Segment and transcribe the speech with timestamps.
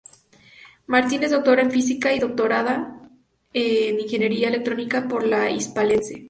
[0.87, 3.07] Martín es doctora en Física y doctorada
[3.53, 6.15] en Ingeniería Electrónica por la Hispalense.